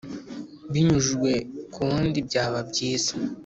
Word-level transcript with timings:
binyujijwe 0.71 1.31
ku 1.73 1.79
wundi 1.87 2.19
byaba 2.27 2.59
byiza 2.69 3.13